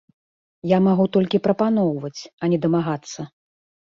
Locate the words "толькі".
1.17-1.41